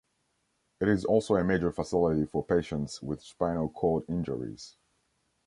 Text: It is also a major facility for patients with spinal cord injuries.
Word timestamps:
It 0.79 0.87
is 0.87 1.05
also 1.05 1.35
a 1.35 1.43
major 1.43 1.71
facility 1.71 2.25
for 2.25 2.43
patients 2.43 3.03
with 3.03 3.21
spinal 3.21 3.69
cord 3.69 4.03
injuries. 4.09 4.77